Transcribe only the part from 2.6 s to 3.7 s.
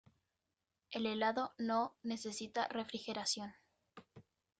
refrigeración.